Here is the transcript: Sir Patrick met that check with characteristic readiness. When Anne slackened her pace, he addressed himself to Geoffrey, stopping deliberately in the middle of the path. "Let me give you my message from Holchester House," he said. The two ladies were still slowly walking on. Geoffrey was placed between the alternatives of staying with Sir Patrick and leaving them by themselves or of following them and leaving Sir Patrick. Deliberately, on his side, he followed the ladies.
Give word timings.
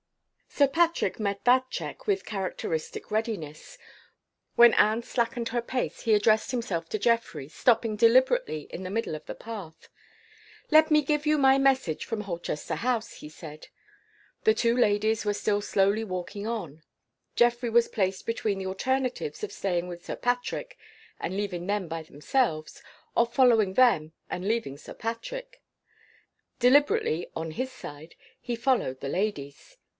Sir 0.49 0.67
Patrick 0.67 1.17
met 1.19 1.45
that 1.45 1.69
check 1.69 2.05
with 2.07 2.25
characteristic 2.25 3.09
readiness. 3.09 3.77
When 4.55 4.73
Anne 4.73 5.03
slackened 5.03 5.49
her 5.49 5.61
pace, 5.61 6.01
he 6.01 6.13
addressed 6.13 6.49
himself 6.51 6.89
to 6.89 6.99
Geoffrey, 6.99 7.47
stopping 7.47 7.95
deliberately 7.95 8.67
in 8.71 8.83
the 8.83 8.89
middle 8.89 9.15
of 9.15 9.25
the 9.27 9.35
path. 9.35 9.87
"Let 10.71 10.91
me 10.91 11.03
give 11.03 11.25
you 11.25 11.37
my 11.37 11.57
message 11.57 12.03
from 12.03 12.21
Holchester 12.21 12.75
House," 12.75 13.13
he 13.17 13.29
said. 13.29 13.67
The 14.43 14.55
two 14.55 14.75
ladies 14.75 15.23
were 15.23 15.35
still 15.35 15.61
slowly 15.61 16.03
walking 16.03 16.45
on. 16.47 16.83
Geoffrey 17.37 17.69
was 17.69 17.87
placed 17.87 18.25
between 18.25 18.57
the 18.57 18.67
alternatives 18.67 19.43
of 19.45 19.51
staying 19.53 19.87
with 19.87 20.03
Sir 20.03 20.15
Patrick 20.17 20.77
and 21.19 21.37
leaving 21.37 21.67
them 21.67 21.87
by 21.87 22.01
themselves 22.03 22.83
or 23.15 23.21
of 23.21 23.33
following 23.33 23.75
them 23.75 24.13
and 24.29 24.45
leaving 24.47 24.77
Sir 24.77 24.95
Patrick. 24.95 25.61
Deliberately, 26.59 27.29
on 27.37 27.51
his 27.51 27.71
side, 27.71 28.15
he 28.41 28.55
followed 28.57 28.99
the 28.99 29.09
ladies. 29.09 29.77